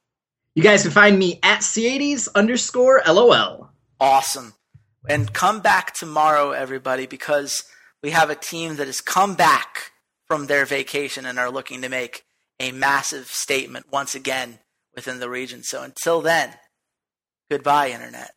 You 0.54 0.62
guys 0.62 0.82
can 0.82 0.90
find 0.90 1.18
me 1.18 1.38
at 1.42 1.60
Ceades 1.60 2.28
underscore 2.34 3.00
LOL. 3.06 3.70
Awesome. 4.00 4.54
And 5.08 5.32
come 5.32 5.60
back 5.60 5.94
tomorrow, 5.94 6.50
everybody, 6.50 7.06
because 7.06 7.64
we 8.02 8.10
have 8.10 8.28
a 8.28 8.34
team 8.34 8.76
that 8.76 8.86
has 8.86 9.00
come 9.00 9.34
back 9.34 9.92
from 10.28 10.46
their 10.46 10.64
vacation 10.64 11.26
and 11.26 11.38
are 11.38 11.50
looking 11.50 11.82
to 11.82 11.88
make 11.88 12.24
a 12.60 12.70
massive 12.72 13.26
statement 13.26 13.86
once 13.90 14.14
again 14.14 14.58
within 14.94 15.20
the 15.20 15.30
region. 15.30 15.62
So 15.62 15.82
until 15.82 16.20
then, 16.20 16.54
goodbye, 17.50 17.90
Internet. 17.90 18.32